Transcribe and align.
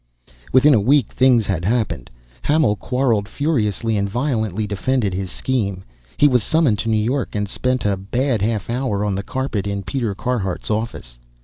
Within 0.51 0.73
a 0.73 0.81
week 0.81 1.09
things 1.11 1.45
had 1.45 1.63
happened. 1.63 2.09
Hamil 2.41 2.75
quarrelled 2.75 3.27
furiously 3.29 3.97
and 3.97 4.09
violently 4.09 4.65
defended 4.65 5.13
his 5.13 5.29
scheme. 5.29 5.83
He 6.17 6.27
was 6.27 6.41
summoned 6.41 6.79
to 6.79 6.89
New 6.89 6.97
York 6.97 7.35
and 7.35 7.47
spent 7.47 7.85
a 7.85 7.97
bad 7.97 8.41
half 8.41 8.67
hour 8.67 9.05
on 9.05 9.13
the 9.13 9.21
carpet 9.21 9.67
in 9.67 9.83
Peter 9.83 10.15
Carhart's 10.15 10.71
office. 10.71 11.19